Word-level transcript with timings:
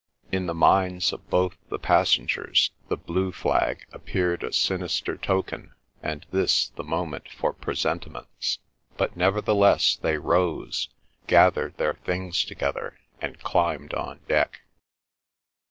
In 0.31 0.47
the 0.47 0.55
minds 0.55 1.13
of 1.13 1.29
both 1.29 1.57
the 1.69 1.77
passengers 1.77 2.71
the 2.89 2.97
blue 2.97 3.31
flag 3.31 3.85
appeared 3.91 4.41
a 4.41 4.51
sinister 4.51 5.15
token, 5.15 5.75
and 6.01 6.25
this 6.31 6.69
the 6.69 6.83
moment 6.83 7.29
for 7.29 7.53
presentiments, 7.53 8.57
but 8.97 9.15
nevertheless 9.15 9.95
they 10.01 10.17
rose, 10.17 10.89
gathered 11.27 11.77
their 11.77 11.93
things 11.93 12.43
together, 12.43 12.97
and 13.21 13.41
climbed 13.43 13.93
on 13.93 14.21
deck. 14.27 14.61